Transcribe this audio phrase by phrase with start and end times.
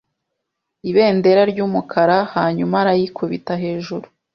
[0.89, 4.05] ibendera ry'umukara, hanyuma arayikubita hejuru.